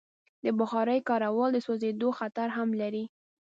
[0.43, 3.05] د بخارۍ کارول د سوځېدو خطر هم لري.